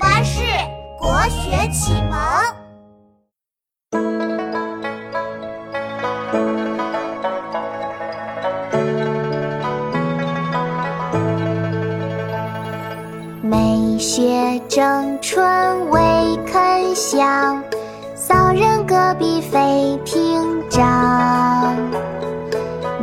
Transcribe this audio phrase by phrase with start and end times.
[0.00, 0.40] 巴士
[0.98, 2.18] 国学启蒙。
[13.42, 16.00] 梅雪争春未
[16.46, 17.62] 肯降，
[18.14, 21.76] 骚人阁笔费评章。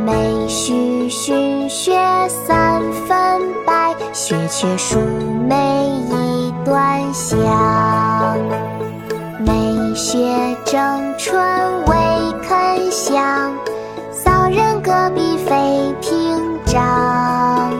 [0.04, 1.96] 梅须逊雪
[2.28, 4.98] 三分白，雪却输
[5.48, 6.27] 梅一
[6.68, 7.38] 段香。
[9.40, 10.18] 梅雪
[10.66, 11.40] 争春
[11.86, 11.96] 未
[12.46, 13.54] 肯降，
[14.12, 17.72] 骚人阁笔费评章。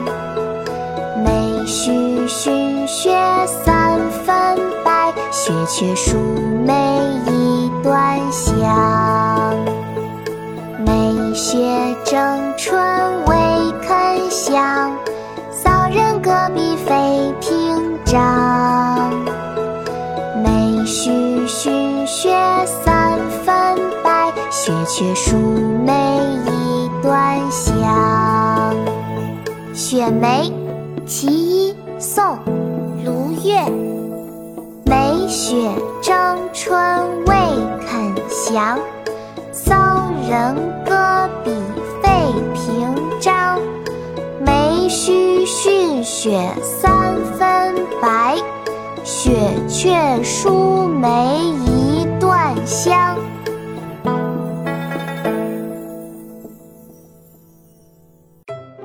[1.23, 3.15] 梅须逊雪
[3.47, 6.17] 三分白，雪却输
[6.65, 9.55] 梅一段香。
[10.79, 12.81] 梅雪争春
[13.27, 13.37] 未
[13.87, 14.97] 肯降，
[15.51, 18.48] 骚人阁笔费评章。
[22.11, 22.31] 雪
[22.65, 25.37] 三分白，雪却输
[25.85, 28.75] 梅一段香。
[29.75, 30.51] 雪梅，
[31.05, 32.25] 其一，宋·
[33.05, 33.71] 卢钺。
[34.87, 36.81] 梅雪争春
[37.27, 37.35] 未
[37.87, 38.79] 肯降，
[39.53, 40.57] 骚人
[40.87, 41.51] 阁笔
[42.03, 42.09] 费
[42.55, 43.61] 评章。
[44.41, 48.39] 梅须逊雪三分白，
[49.05, 49.31] 雪
[49.69, 51.53] 却输梅